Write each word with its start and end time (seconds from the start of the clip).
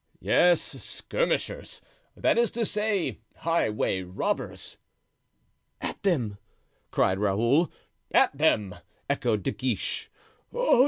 "Yes, 0.19 0.59
skirmishers; 0.83 1.79
that 2.17 2.35
is 2.35 2.49
to 2.57 2.65
say, 2.65 3.19
highway 3.35 4.01
robbers." 4.01 4.77
"At 5.79 6.01
them!" 6.01 6.39
cried 6.89 7.19
Raoul. 7.19 7.71
"At 8.11 8.35
them!" 8.35 8.73
echoed 9.07 9.43
De 9.43 9.51
Guiche. 9.51 10.09
"Oh! 10.51 10.79